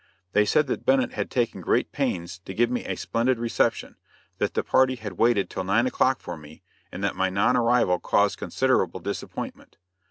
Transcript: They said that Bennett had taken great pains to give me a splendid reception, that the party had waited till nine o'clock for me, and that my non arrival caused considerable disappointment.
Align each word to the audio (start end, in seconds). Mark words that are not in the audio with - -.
They 0.33 0.45
said 0.45 0.65
that 0.65 0.83
Bennett 0.83 1.13
had 1.13 1.29
taken 1.29 1.61
great 1.61 1.91
pains 1.91 2.39
to 2.39 2.55
give 2.55 2.71
me 2.71 2.83
a 2.85 2.95
splendid 2.95 3.37
reception, 3.37 3.97
that 4.39 4.55
the 4.55 4.63
party 4.63 4.95
had 4.95 5.13
waited 5.19 5.47
till 5.47 5.63
nine 5.63 5.85
o'clock 5.85 6.19
for 6.19 6.35
me, 6.35 6.63
and 6.91 7.03
that 7.03 7.15
my 7.15 7.29
non 7.29 7.55
arrival 7.55 7.99
caused 7.99 8.39
considerable 8.39 8.99
disappointment. 8.99 9.77